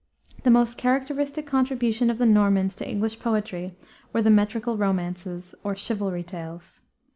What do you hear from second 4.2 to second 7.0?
the metrical romances or chivalry tales.